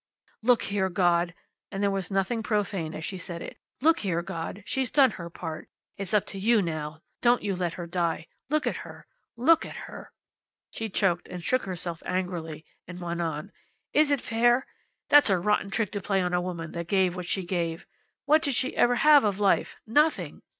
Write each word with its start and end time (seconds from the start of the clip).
"Look 0.41 0.63
here, 0.63 0.89
God!" 0.89 1.35
and 1.69 1.83
there 1.83 1.91
was 1.91 2.09
nothing 2.09 2.41
profane 2.41 2.95
as 2.95 3.05
she 3.05 3.19
said 3.19 3.43
it. 3.43 3.59
"Look 3.81 3.99
here, 3.99 4.23
God! 4.23 4.63
She's 4.65 4.89
done 4.89 5.11
her 5.11 5.29
part. 5.29 5.69
It's 5.95 6.11
up 6.15 6.25
to 6.29 6.39
You 6.39 6.59
now. 6.63 7.01
Don't 7.21 7.43
You 7.43 7.55
let 7.55 7.73
her 7.73 7.85
die! 7.85 8.25
Look 8.49 8.65
at 8.65 8.77
her. 8.77 9.05
Look 9.37 9.63
at 9.63 9.75
her!" 9.75 10.11
She 10.71 10.89
choked 10.89 11.27
and 11.27 11.43
shook 11.43 11.65
herself 11.65 12.01
angrily, 12.03 12.65
and 12.87 12.99
went 12.99 13.21
on. 13.21 13.51
"Is 13.93 14.09
that 14.09 14.21
fair? 14.21 14.65
That's 15.09 15.29
a 15.29 15.37
rotten 15.37 15.69
trick 15.69 15.91
to 15.91 16.01
play 16.01 16.19
on 16.19 16.33
a 16.33 16.41
woman 16.41 16.71
that 16.71 16.87
gave 16.87 17.15
what 17.15 17.27
she 17.27 17.45
gave! 17.45 17.85
What 18.25 18.41
did 18.41 18.55
she 18.55 18.75
ever 18.75 18.95
have 18.95 19.23
of 19.23 19.39
life? 19.39 19.75
Nothing! 19.85 20.41